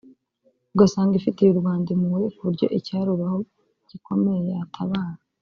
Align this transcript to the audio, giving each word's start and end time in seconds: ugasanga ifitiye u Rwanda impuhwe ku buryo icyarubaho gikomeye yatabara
ugasanga 0.73 1.13
ifitiye 1.19 1.49
u 1.51 1.59
Rwanda 1.61 1.87
impuhwe 1.95 2.27
ku 2.35 2.41
buryo 2.47 2.67
icyarubaho 2.79 3.37
gikomeye 3.89 4.41
yatabara 4.53 5.11